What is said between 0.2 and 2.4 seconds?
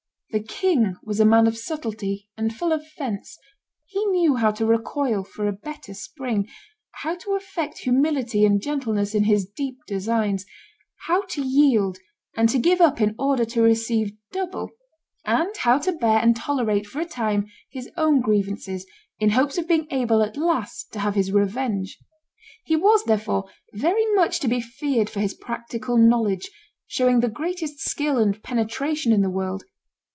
The king was a man of subtlety